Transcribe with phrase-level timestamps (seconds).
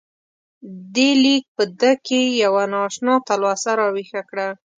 [0.95, 4.47] دې لیک په ده کې یوه نا اشنا تلوسه راویښه کړه.